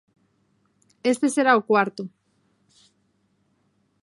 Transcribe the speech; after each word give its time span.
Este 1.11 1.27
será 1.35 1.51
o 1.59 1.65
cuarto. 1.69 2.03